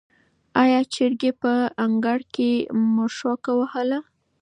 آیا 0.63 0.81
چرګې 0.93 1.31
په 1.41 1.53
انګړ 1.83 2.19
کې 2.35 2.51
مښوکه 2.93 3.51
وهله؟ 3.55 3.99